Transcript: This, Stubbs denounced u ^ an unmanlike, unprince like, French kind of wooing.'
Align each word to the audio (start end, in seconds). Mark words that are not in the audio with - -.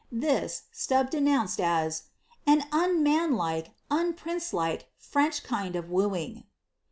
This, 0.11 0.63
Stubbs 0.71 1.11
denounced 1.11 1.59
u 1.59 1.65
^ 1.65 2.01
an 2.47 2.63
unmanlike, 2.71 3.75
unprince 3.91 4.51
like, 4.51 4.89
French 4.97 5.43
kind 5.43 5.75
of 5.75 5.91
wooing.' 5.91 6.43